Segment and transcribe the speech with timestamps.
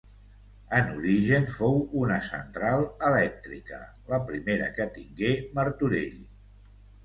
[0.77, 3.83] En origen fou una central elèctrica,
[4.15, 6.21] la primera que tingué Martorell.